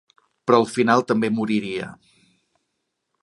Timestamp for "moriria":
1.39-1.91